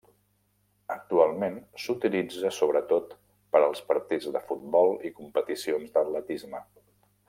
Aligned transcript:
Actualment 0.95 1.59
s'utilitza 1.83 2.51
sobretot 2.61 3.15
per 3.55 3.63
als 3.69 3.85
partits 3.93 4.35
de 4.39 4.45
futbol 4.51 4.93
i 5.11 5.17
competicions 5.23 5.97
d'atletisme. 5.99 6.69